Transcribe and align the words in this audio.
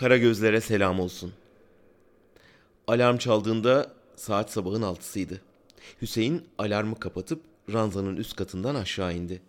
Kara 0.00 0.16
gözlere 0.16 0.60
selam 0.60 1.00
olsun. 1.00 1.32
Alarm 2.86 3.16
çaldığında 3.16 3.92
saat 4.16 4.50
sabahın 4.50 4.82
altısıydı. 4.82 5.40
Hüseyin 6.02 6.44
alarmı 6.58 7.00
kapatıp 7.00 7.42
ranzanın 7.72 8.16
üst 8.16 8.36
katından 8.36 8.74
aşağı 8.74 9.14
indi. 9.14 9.42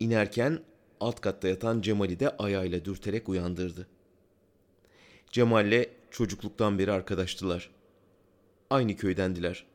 İnerken 0.00 0.58
alt 1.00 1.20
katta 1.20 1.48
yatan 1.48 1.80
Cemal'i 1.80 2.20
de 2.20 2.36
ayağıyla 2.36 2.84
dürterek 2.84 3.28
uyandırdı. 3.28 3.86
Cemal'le 5.32 5.84
çocukluktan 6.10 6.78
beri 6.78 6.92
arkadaştılar. 6.92 7.70
Aynı 8.70 8.96
köydendiler. 8.96 9.66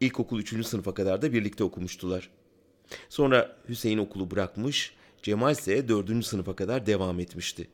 İlkokul 0.00 0.38
3. 0.38 0.66
sınıfa 0.66 0.94
kadar 0.94 1.22
da 1.22 1.32
birlikte 1.32 1.64
okumuştular. 1.64 2.30
Sonra 3.08 3.56
Hüseyin 3.68 3.98
okulu 3.98 4.30
bırakmış, 4.30 4.94
Cemal 5.22 5.52
ise 5.52 5.88
4. 5.88 6.26
sınıfa 6.26 6.56
kadar 6.56 6.86
devam 6.86 7.20
etmişti. 7.20 7.68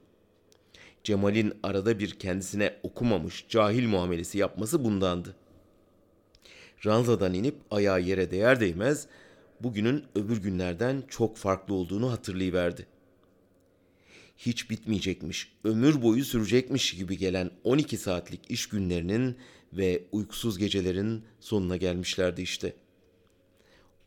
Cemal'in 1.06 1.54
arada 1.62 1.98
bir 1.98 2.10
kendisine 2.10 2.74
okumamış, 2.82 3.46
cahil 3.48 3.88
muamelesi 3.88 4.38
yapması 4.38 4.84
bundandı. 4.84 5.36
Ranzadan 6.86 7.34
inip 7.34 7.56
ayağı 7.70 8.00
yere 8.00 8.30
değer 8.30 8.60
değmez 8.60 9.06
bugünün 9.60 10.04
öbür 10.14 10.42
günlerden 10.42 11.02
çok 11.08 11.36
farklı 11.36 11.74
olduğunu 11.74 12.12
hatırlayıverdi. 12.12 12.86
Hiç 14.36 14.70
bitmeyecekmiş, 14.70 15.52
ömür 15.64 16.02
boyu 16.02 16.24
sürecekmiş 16.24 16.96
gibi 16.96 17.18
gelen 17.18 17.50
12 17.64 17.96
saatlik 17.96 18.50
iş 18.50 18.68
günlerinin 18.68 19.36
ve 19.72 20.04
uykusuz 20.12 20.58
gecelerin 20.58 21.24
sonuna 21.40 21.76
gelmişlerdi 21.76 22.42
işte. 22.42 22.72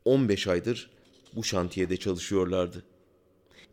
15 0.05 0.47
aydır 0.47 0.91
bu 1.35 1.43
şantiyede 1.43 1.97
çalışıyorlardı. 1.97 2.83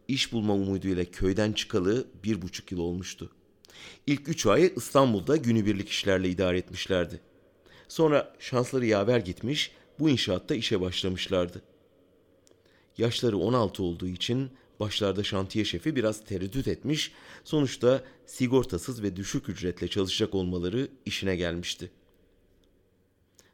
İş 0.08 0.32
bulma 0.32 0.54
umuduyla 0.54 1.04
köyden 1.04 1.52
çıkalı 1.52 2.06
bir 2.24 2.42
buçuk 2.42 2.72
yıl 2.72 2.78
olmuştu. 2.78 3.30
İlk 4.06 4.28
üç 4.28 4.46
ay 4.46 4.72
İstanbul'da 4.76 5.36
günübirlik 5.36 5.88
işlerle 5.88 6.28
idare 6.28 6.58
etmişlerdi. 6.58 7.20
Sonra 7.88 8.36
şansları 8.38 8.86
yaver 8.86 9.18
gitmiş, 9.18 9.70
bu 9.98 10.10
inşaatta 10.10 10.54
işe 10.54 10.80
başlamışlardı. 10.80 11.62
Yaşları 12.98 13.38
16 13.38 13.82
olduğu 13.82 14.06
için 14.06 14.50
başlarda 14.80 15.24
şantiye 15.24 15.64
şefi 15.64 15.96
biraz 15.96 16.24
tereddüt 16.24 16.68
etmiş, 16.68 17.12
sonuçta 17.44 18.04
sigortasız 18.26 19.02
ve 19.02 19.16
düşük 19.16 19.48
ücretle 19.48 19.88
çalışacak 19.88 20.34
olmaları 20.34 20.88
işine 21.06 21.36
gelmişti. 21.36 21.90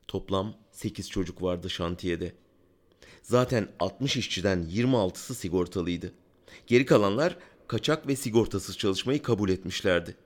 Toplam 0.08 0.55
8 0.73 1.11
çocuk 1.11 1.42
vardı 1.42 1.70
şantiyede. 1.70 2.33
Zaten 3.23 3.69
60 3.80 4.17
işçiden 4.17 4.62
26'sı 4.62 5.34
sigortalıydı. 5.34 6.12
Geri 6.67 6.86
kalanlar 6.86 7.36
kaçak 7.69 8.06
ve 8.06 8.17
sigortasız 8.17 8.78
çalışmayı 8.78 9.22
kabul 9.22 9.48
etmişlerdi. 9.48 10.17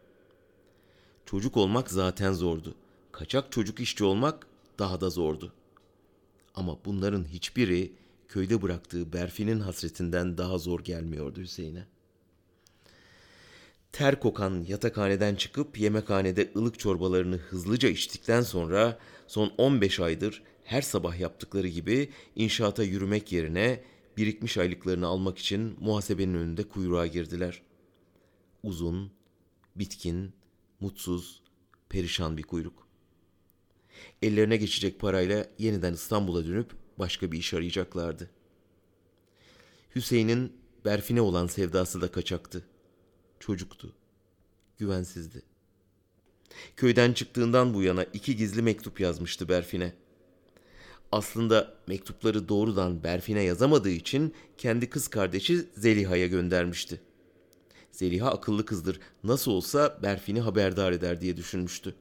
Çocuk 1.27 1.57
olmak 1.57 1.91
zaten 1.91 2.33
zordu. 2.33 2.75
Kaçak 3.13 3.53
çocuk 3.53 3.81
işçi 3.81 4.05
olmak 4.05 4.47
daha 4.79 5.01
da 5.01 5.11
zordu. 5.11 5.53
Ama 6.55 6.79
bunların 6.85 7.25
hiçbiri 7.25 7.93
köyde 8.29 8.63
bıraktığı 8.63 9.13
Berfi'nin 9.13 9.61
hasretinden 9.61 10.39
daha 10.39 10.59
zor 10.59 10.81
gelmiyordu 10.81 11.41
Hüseyin'e. 11.41 11.87
Ter 13.93 14.21
kokan 14.21 14.65
yatakhaneden 14.69 15.35
çıkıp 15.35 15.79
yemekhanede 15.79 16.53
ılık 16.57 16.79
çorbalarını 16.79 17.37
hızlıca 17.37 17.89
içtikten 17.89 18.43
sonra 18.43 18.99
son 19.27 19.53
15 19.59 20.01
aydır 20.01 20.43
her 20.67 20.83
sabah 20.83 21.19
yaptıkları 21.19 21.69
gibi 21.69 22.11
inşaata 22.37 22.83
yürümek 22.83 23.33
yerine 23.33 23.81
birikmiş 24.17 24.59
aylıklarını 24.59 25.07
almak 25.07 25.39
için 25.39 25.77
muhasebenin 25.81 26.35
önünde 26.35 26.69
kuyruğa 26.69 27.07
girdiler. 27.07 27.63
Uzun, 28.63 29.13
bitkin, 29.77 30.33
mutsuz, 30.81 31.43
perişan 31.89 32.37
bir 32.37 32.43
kuyruk. 32.43 32.87
Ellerine 34.23 34.57
geçecek 34.57 35.01
parayla 35.01 35.47
yeniden 35.59 35.93
İstanbul'a 35.93 36.47
dönüp 36.47 36.71
başka 36.99 37.33
bir 37.33 37.39
iş 37.39 37.55
arayacaklardı. 37.55 38.31
Hüseyin'in 39.95 40.53
Berfin'e 40.85 41.21
olan 41.21 41.47
sevdası 41.47 42.01
da 42.01 42.11
kaçaktı. 42.11 42.69
Çocuktu. 43.41 43.95
Güvensizdi. 44.79 45.43
Köyden 46.77 47.13
çıktığından 47.13 47.75
bu 47.75 47.83
yana 47.83 48.05
iki 48.05 48.37
gizli 48.37 48.63
mektup 48.63 49.01
yazmıştı 49.01 49.49
Berfin'e. 49.49 49.95
Aslında 51.13 51.75
mektupları 51.87 52.49
doğrudan 52.49 53.03
Berfin'e 53.03 53.43
yazamadığı 53.43 53.91
için 53.91 54.35
kendi 54.59 54.91
kız 54.91 55.09
kardeşi 55.09 55.67
Zeliha'ya 55.77 56.27
göndermişti. 56.27 57.01
Zeliha 57.93 58.31
akıllı 58.31 58.65
kızdır. 58.65 59.01
Nasıl 59.25 59.51
olsa 59.51 59.99
Berfin'i 60.03 60.41
haberdar 60.41 60.93
eder 60.93 61.21
diye 61.21 61.37
düşünmüştü. 61.37 61.95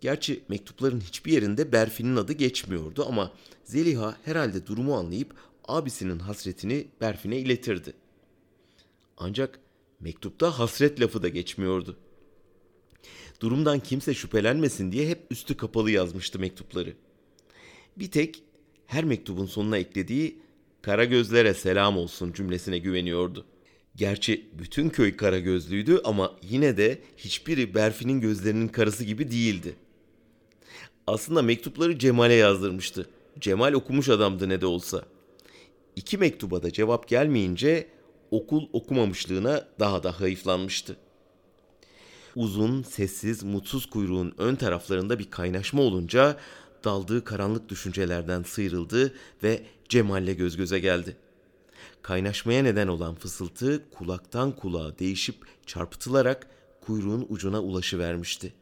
Gerçi 0.00 0.42
mektupların 0.48 1.00
hiçbir 1.00 1.32
yerinde 1.32 1.72
Berfin'in 1.72 2.16
adı 2.16 2.32
geçmiyordu 2.32 3.04
ama 3.08 3.32
Zeliha 3.64 4.16
herhalde 4.24 4.66
durumu 4.66 4.96
anlayıp 4.96 5.34
abisinin 5.68 6.18
hasretini 6.18 6.88
Berfin'e 7.00 7.38
iletirdi. 7.38 7.92
Ancak 9.16 9.60
mektupta 10.00 10.58
hasret 10.58 11.00
lafı 11.00 11.22
da 11.22 11.28
geçmiyordu. 11.28 11.96
Durumdan 13.40 13.80
kimse 13.80 14.14
şüphelenmesin 14.14 14.92
diye 14.92 15.08
hep 15.08 15.26
üstü 15.30 15.56
kapalı 15.56 15.90
yazmıştı 15.90 16.38
mektupları. 16.38 16.94
Bir 17.98 18.10
tek 18.10 18.42
her 18.86 19.04
mektubun 19.04 19.46
sonuna 19.46 19.78
eklediği 19.78 20.38
kara 20.82 21.04
gözlere 21.04 21.54
selam 21.54 21.98
olsun 21.98 22.32
cümlesine 22.32 22.78
güveniyordu. 22.78 23.44
Gerçi 23.96 24.48
bütün 24.58 24.88
köy 24.88 25.16
kara 25.16 25.38
gözlüydü 25.38 26.00
ama 26.04 26.32
yine 26.42 26.76
de 26.76 26.98
hiçbiri 27.16 27.74
Berfi'nin 27.74 28.20
gözlerinin 28.20 28.68
karası 28.68 29.04
gibi 29.04 29.30
değildi. 29.30 29.76
Aslında 31.06 31.42
mektupları 31.42 31.98
Cemal'e 31.98 32.34
yazdırmıştı. 32.34 33.10
Cemal 33.38 33.72
okumuş 33.72 34.08
adamdı 34.08 34.48
ne 34.48 34.60
de 34.60 34.66
olsa. 34.66 35.04
İki 35.96 36.18
mektuba 36.18 36.62
da 36.62 36.72
cevap 36.72 37.08
gelmeyince 37.08 37.88
okul 38.30 38.68
okumamışlığına 38.72 39.68
daha 39.80 40.02
da 40.02 40.20
hayıflanmıştı. 40.20 40.96
Uzun, 42.36 42.82
sessiz, 42.82 43.42
mutsuz 43.42 43.86
kuyruğun 43.86 44.34
ön 44.38 44.54
taraflarında 44.54 45.18
bir 45.18 45.30
kaynaşma 45.30 45.82
olunca 45.82 46.36
daldığı 46.88 47.24
karanlık 47.24 47.68
düşüncelerden 47.68 48.42
sıyrıldı 48.42 49.14
ve 49.42 49.62
Cemal'le 49.88 50.32
göz 50.36 50.56
göze 50.56 50.78
geldi. 50.78 51.16
Kaynaşmaya 52.02 52.62
neden 52.62 52.88
olan 52.88 53.14
fısıltı 53.14 53.90
kulaktan 53.90 54.56
kulağa 54.56 54.98
değişip 54.98 55.36
çarpıtılarak 55.66 56.46
kuyruğun 56.80 57.26
ucuna 57.28 57.62
ulaşıvermişti. 57.62 58.54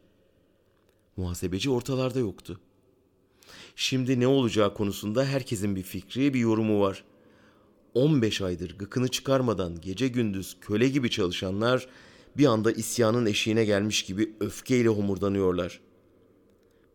Muhasebeci 1.17 1.69
ortalarda 1.69 2.19
yoktu. 2.19 2.59
Şimdi 3.75 4.19
ne 4.19 4.27
olacağı 4.27 4.73
konusunda 4.73 5.25
herkesin 5.25 5.75
bir 5.75 5.83
fikri, 5.83 6.33
bir 6.33 6.39
yorumu 6.39 6.81
var. 6.81 7.03
15 7.93 8.41
aydır 8.41 8.77
gıkını 8.77 9.07
çıkarmadan 9.07 9.81
gece 9.81 10.07
gündüz 10.07 10.57
köle 10.61 10.89
gibi 10.89 11.09
çalışanlar 11.09 11.87
bir 12.37 12.45
anda 12.45 12.71
isyanın 12.71 13.25
eşiğine 13.25 13.65
gelmiş 13.65 14.03
gibi 14.03 14.33
öfkeyle 14.39 14.89
homurdanıyorlar. 14.89 15.79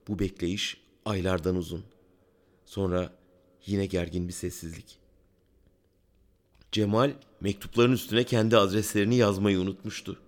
Bu 0.08 0.18
bekleyiş 0.18 0.82
aylardan 1.04 1.56
uzun. 1.56 1.84
Sonra 2.64 3.12
yine 3.66 3.86
gergin 3.86 4.28
bir 4.28 4.32
sessizlik. 4.32 4.98
Cemal 6.72 7.12
mektupların 7.40 7.92
üstüne 7.92 8.24
kendi 8.24 8.56
adreslerini 8.56 9.16
yazmayı 9.16 9.60
unutmuştu. 9.60 10.18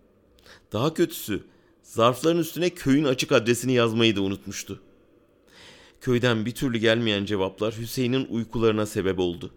Daha 0.73 0.95
kötüsü 0.95 1.45
zarfların 1.83 2.39
üstüne 2.39 2.71
köyün 2.71 3.05
açık 3.05 3.33
adresini 3.33 3.73
yazmayı 3.73 4.17
da 4.17 4.23
unutmuştu. 4.23 4.83
Köyden 6.01 6.47
bir 6.47 6.55
türlü 6.55 6.79
gelmeyen 6.79 7.25
cevaplar 7.25 7.79
Hüseyin'in 7.79 8.27
uykularına 8.31 8.87
sebep 8.87 9.19
oldu. 9.19 9.51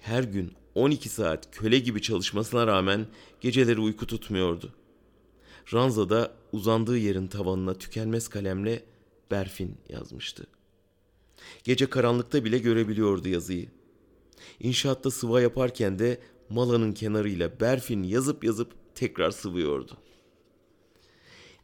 Her 0.00 0.24
gün 0.24 0.52
12 0.74 1.08
saat 1.08 1.56
köle 1.56 1.78
gibi 1.78 2.02
çalışmasına 2.02 2.66
rağmen 2.66 3.06
geceleri 3.40 3.80
uyku 3.80 4.06
tutmuyordu. 4.06 4.72
Ranzada 5.72 6.32
uzandığı 6.52 6.98
yerin 6.98 7.26
tavanına 7.26 7.74
tükenmez 7.74 8.28
kalemle 8.28 8.82
Berfin 9.30 9.76
yazmıştı. 9.88 10.46
Gece 11.64 11.90
karanlıkta 11.90 12.44
bile 12.44 12.58
görebiliyordu 12.58 13.28
yazıyı. 13.28 13.68
İnşaatta 14.60 15.10
sıva 15.10 15.40
yaparken 15.40 15.98
de 15.98 16.20
malanın 16.48 16.92
kenarıyla 16.92 17.60
Berfin 17.60 18.02
yazıp 18.02 18.44
yazıp 18.44 18.72
tekrar 18.94 19.30
sıvıyordu. 19.30 19.96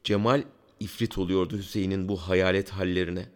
Cemal 0.04 0.42
ifrit 0.80 1.18
oluyordu 1.18 1.58
Hüseyin'in 1.58 2.08
bu 2.08 2.16
hayalet 2.16 2.70
hallerine. 2.70 3.28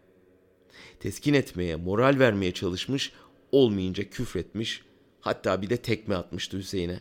Teskin 1.00 1.34
etmeye, 1.34 1.76
moral 1.76 2.18
vermeye 2.18 2.54
çalışmış, 2.54 3.12
olmayınca 3.52 4.04
küfretmiş, 4.04 4.82
hatta 5.20 5.62
bir 5.62 5.70
de 5.70 5.76
tekme 5.76 6.14
atmıştı 6.14 6.58
Hüseyin'e. 6.58 7.00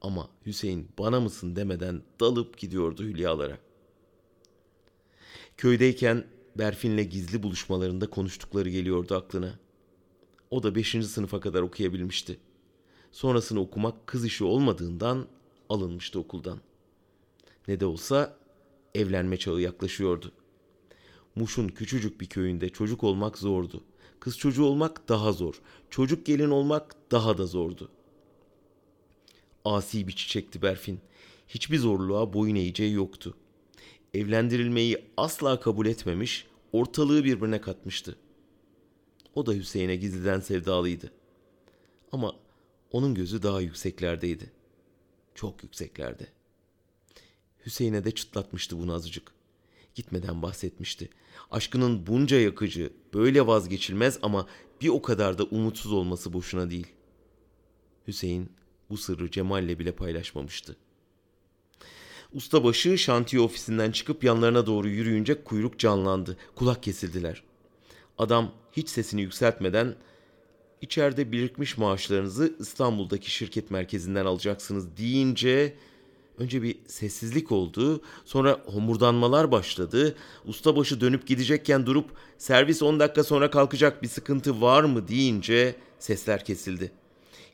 Ama 0.00 0.30
Hüseyin 0.46 0.88
bana 0.98 1.20
mısın 1.20 1.56
demeden 1.56 2.02
dalıp 2.20 2.58
gidiyordu 2.58 3.02
hülyalara. 3.02 3.58
Köydeyken 5.56 6.24
Berfin'le 6.58 7.02
gizli 7.10 7.42
buluşmalarında 7.42 8.10
konuştukları 8.10 8.68
geliyordu 8.68 9.14
aklına. 9.14 9.58
O 10.50 10.62
da 10.62 10.74
beşinci 10.74 11.06
sınıfa 11.06 11.40
kadar 11.40 11.62
okuyabilmişti. 11.62 12.38
Sonrasını 13.12 13.60
okumak 13.60 14.06
kız 14.06 14.24
işi 14.24 14.44
olmadığından 14.44 15.26
alınmıştı 15.68 16.20
okuldan. 16.20 16.60
Ne 17.68 17.80
de 17.80 17.86
olsa 17.86 18.36
evlenme 18.94 19.36
çağı 19.36 19.60
yaklaşıyordu. 19.60 20.32
Muş'un 21.34 21.68
küçücük 21.68 22.20
bir 22.20 22.26
köyünde 22.26 22.68
çocuk 22.68 23.04
olmak 23.04 23.38
zordu. 23.38 23.84
Kız 24.20 24.38
çocuğu 24.38 24.64
olmak 24.64 25.08
daha 25.08 25.32
zor. 25.32 25.60
Çocuk 25.90 26.26
gelin 26.26 26.50
olmak 26.50 26.96
daha 27.10 27.38
da 27.38 27.46
zordu. 27.46 27.88
Asi 29.64 30.08
bir 30.08 30.12
çiçekti 30.12 30.62
Berfin. 30.62 31.00
Hiçbir 31.48 31.78
zorluğa 31.78 32.32
boyun 32.32 32.54
eğeceği 32.54 32.92
yoktu. 32.92 33.34
Evlendirilmeyi 34.14 35.04
asla 35.16 35.60
kabul 35.60 35.86
etmemiş, 35.86 36.46
ortalığı 36.72 37.24
birbirine 37.24 37.60
katmıştı. 37.60 38.16
O 39.34 39.46
da 39.46 39.52
Hüseyin'e 39.52 39.96
gizliden 39.96 40.40
sevdalıydı. 40.40 41.12
Ama 42.12 42.36
onun 42.90 43.14
gözü 43.14 43.42
daha 43.42 43.60
yükseklerdeydi. 43.60 44.52
Çok 45.34 45.62
yükseklerde. 45.62 46.26
Hüseyin'e 47.66 48.04
de 48.04 48.10
çıtlatmıştı 48.10 48.78
bunu 48.78 48.92
azıcık. 48.92 49.32
Gitmeden 49.94 50.42
bahsetmişti. 50.42 51.10
Aşkının 51.50 52.06
bunca 52.06 52.40
yakıcı, 52.40 52.92
böyle 53.14 53.46
vazgeçilmez 53.46 54.18
ama 54.22 54.46
bir 54.80 54.88
o 54.88 55.02
kadar 55.02 55.38
da 55.38 55.44
umutsuz 55.44 55.92
olması 55.92 56.32
boşuna 56.32 56.70
değil. 56.70 56.86
Hüseyin 58.06 58.52
bu 58.90 58.96
sırrı 58.96 59.30
Cemal'le 59.30 59.78
bile 59.78 59.92
paylaşmamıştı. 59.92 60.76
Ustabaşı 62.34 62.98
şantiye 62.98 63.42
ofisinden 63.42 63.90
çıkıp 63.90 64.24
yanlarına 64.24 64.66
doğru 64.66 64.88
yürüyünce 64.88 65.44
kuyruk 65.44 65.78
canlandı. 65.78 66.36
Kulak 66.54 66.82
kesildiler. 66.82 67.42
Adam 68.18 68.52
hiç 68.72 68.88
sesini 68.88 69.20
yükseltmeden 69.20 69.94
içeride 70.80 71.32
birikmiş 71.32 71.78
maaşlarınızı 71.78 72.54
İstanbul'daki 72.58 73.30
şirket 73.30 73.70
merkezinden 73.70 74.26
alacaksınız 74.26 74.96
deyince 74.96 75.76
önce 76.38 76.62
bir 76.62 76.76
sessizlik 76.86 77.52
oldu. 77.52 78.02
Sonra 78.24 78.60
homurdanmalar 78.66 79.52
başladı. 79.52 80.14
Ustabaşı 80.44 81.00
dönüp 81.00 81.26
gidecekken 81.26 81.86
durup 81.86 82.10
servis 82.38 82.82
10 82.82 83.00
dakika 83.00 83.24
sonra 83.24 83.50
kalkacak 83.50 84.02
bir 84.02 84.08
sıkıntı 84.08 84.60
var 84.60 84.84
mı 84.84 85.08
deyince 85.08 85.76
sesler 85.98 86.44
kesildi. 86.44 86.92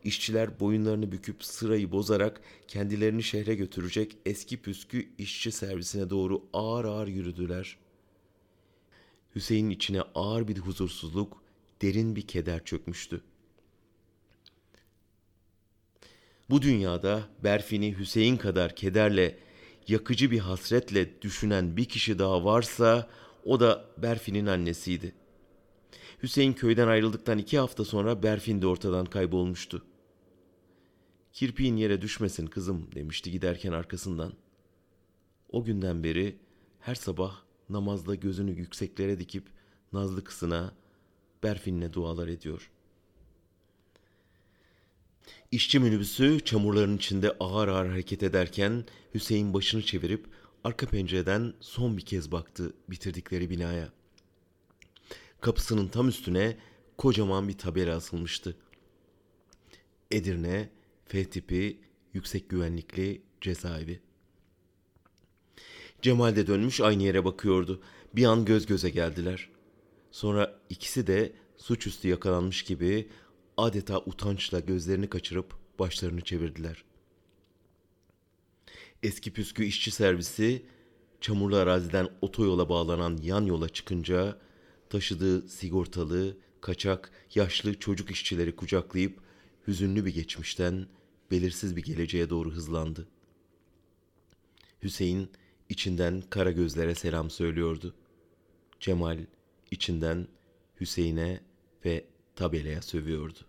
İşçiler 0.05 0.61
boyunlarını 0.61 1.13
büküp 1.13 1.45
sırayı 1.45 1.93
bozarak 1.93 2.41
kendilerini 2.69 3.23
şehre 3.23 3.55
götürecek 3.55 4.17
eski 4.27 4.63
püskü 4.63 5.09
işçi 5.19 5.53
servisine 5.53 6.11
doğru 6.11 6.45
ağır 6.53 6.85
ağır 6.85 7.09
yürüdüler. 7.09 7.79
Hüseyin 9.35 9.71
içine 9.71 10.03
ağır 10.15 10.49
bir 10.49 10.59
huzursuzluk, 10.59 11.43
derin 11.83 12.17
bir 12.17 12.27
keder 12.27 12.65
çökmüştü. 12.65 13.21
Bu 16.51 16.63
dünyada 16.63 17.23
Berfin'i 17.45 17.99
Hüseyin 17.99 18.37
kadar 18.37 18.77
kederle, 18.77 19.39
yakıcı 19.89 20.31
bir 20.31 20.39
hasretle 20.39 21.23
düşünen 21.23 21.77
bir 21.77 21.85
kişi 21.85 22.19
daha 22.19 22.45
varsa 22.45 23.09
o 23.45 23.61
da 23.61 23.85
Berfin'in 23.99 24.47
annesiydi. 24.47 25.13
Hüseyin 26.23 26.53
köyden 26.53 26.89
ayrıldıktan 26.89 27.39
iki 27.39 27.59
hafta 27.59 27.85
sonra 27.85 28.23
Berfin 28.23 28.63
de 28.63 28.67
ortadan 28.67 29.07
kaybolmuştu. 29.07 29.85
Kirpiğin 31.33 31.77
yere 31.77 32.03
düşmesin 32.03 32.47
kızım 32.47 32.89
demişti 32.95 33.31
giderken 33.31 33.73
arkasından. 33.73 34.33
O 35.49 35.65
günden 35.65 36.05
beri 36.05 36.37
her 36.81 36.95
sabah 36.95 37.43
namazda 37.69 38.15
gözünü 38.15 38.51
yükseklere 38.51 39.19
dikip 39.19 39.47
nazlı 39.93 40.25
kızına 40.25 40.75
Berfin'le 41.43 41.93
dualar 41.93 42.29
ediyor. 42.29 42.71
İşçi 45.51 45.79
minibüsü 45.79 46.41
çamurların 46.45 46.97
içinde 46.97 47.37
ağır 47.41 47.69
ağır 47.69 47.89
hareket 47.89 48.23
ederken 48.23 48.85
Hüseyin 49.15 49.55
başını 49.55 49.83
çevirip 49.83 50.27
arka 50.65 50.87
pencereden 50.87 51.55
son 51.61 51.97
bir 51.97 52.03
kez 52.03 52.33
baktı 52.33 52.73
bitirdikleri 52.91 53.51
binaya. 53.51 53.98
Kapısının 55.41 55.89
tam 55.89 56.09
üstüne 56.09 56.57
kocaman 56.97 57.49
bir 57.49 57.59
tabela 57.59 57.97
asılmıştı. 57.97 58.57
Edirne, 60.11 60.69
F 61.07 61.25
tipi, 61.25 61.81
yüksek 62.15 62.49
güvenlikli 62.49 63.23
cezaevi. 63.41 64.01
Cemal 66.03 66.37
de 66.37 66.47
dönmüş 66.47 66.81
aynı 66.81 67.03
yere 67.03 67.25
bakıyordu. 67.25 67.83
Bir 68.17 68.25
an 68.25 68.45
göz 68.45 68.67
göze 68.67 68.91
geldiler. 68.91 69.51
Sonra 70.11 70.61
ikisi 70.71 71.07
de 71.07 71.33
suçüstü 71.57 72.09
yakalanmış 72.09 72.63
gibi 72.63 73.09
adeta 73.57 73.99
utançla 73.99 74.61
gözlerini 74.61 75.09
kaçırıp 75.09 75.55
başlarını 75.79 76.21
çevirdiler. 76.21 76.85
Eski 79.03 79.33
püskü 79.33 79.65
işçi 79.65 79.91
servisi 79.91 80.67
çamurlu 81.21 81.57
araziden 81.57 82.09
otoyola 82.21 82.69
bağlanan 82.69 83.19
yan 83.23 83.45
yola 83.45 83.69
çıkınca 83.69 84.39
taşıdığı 84.91 85.49
sigortalı, 85.49 86.37
kaçak, 86.61 87.11
yaşlı 87.35 87.79
çocuk 87.79 88.11
işçileri 88.11 88.57
kucaklayıp 88.57 89.21
hüzünlü 89.67 90.05
bir 90.05 90.15
geçmişten 90.15 90.87
belirsiz 91.31 91.77
bir 91.77 91.83
geleceğe 91.83 92.31
doğru 92.31 92.53
hızlandı. 92.53 93.09
Hüseyin 94.83 95.31
içinden 95.69 96.23
kara 96.31 96.53
gözlere 96.53 96.95
selam 96.95 97.31
söylüyordu. 97.31 97.95
Cemal 98.81 99.19
içinden 99.71 100.29
Hüseyin'e 100.81 101.41
ve 101.85 102.05
tabelaya 102.37 102.83
sövüyordu. 102.83 103.48